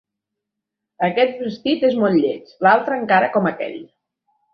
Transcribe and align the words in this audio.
Aquest 1.07 1.35
vestit 1.43 1.85
és 1.89 1.97
molt 2.03 2.21
lleig; 2.23 2.47
l'altre 2.69 2.97
encara 3.03 3.29
com 3.37 3.51
aquell. 3.51 3.77